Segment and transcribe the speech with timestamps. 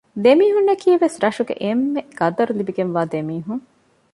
[0.23, 3.63] ދެ މީހުންނަކީވެސް ރަށުގެ އެންމެންގެ ޤަދަރު ލިބިގެންވާ ދެމީހުން